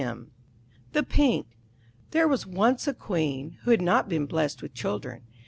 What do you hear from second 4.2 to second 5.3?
blessed with children.